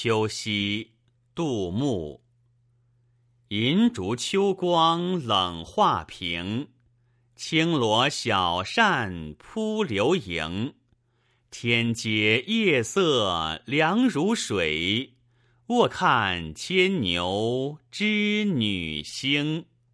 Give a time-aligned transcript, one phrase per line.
[0.00, 0.92] 秋夕
[1.34, 2.22] 杜牧。
[3.48, 6.68] 银烛秋光冷画屏
[7.34, 10.74] 轻罗小扇扑流萤。
[11.50, 15.14] 天阶夜色凉如水
[15.66, 19.64] 卧看牵牛织女星。